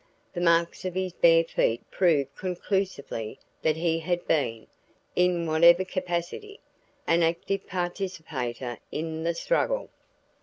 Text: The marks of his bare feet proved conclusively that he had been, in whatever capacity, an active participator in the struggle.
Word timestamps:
The 0.33 0.41
marks 0.41 0.83
of 0.83 0.95
his 0.95 1.13
bare 1.13 1.43
feet 1.43 1.83
proved 1.91 2.33
conclusively 2.35 3.37
that 3.61 3.75
he 3.75 3.99
had 3.99 4.25
been, 4.25 4.65
in 5.15 5.45
whatever 5.45 5.85
capacity, 5.85 6.59
an 7.05 7.21
active 7.21 7.67
participator 7.67 8.79
in 8.91 9.21
the 9.21 9.35
struggle. 9.35 9.91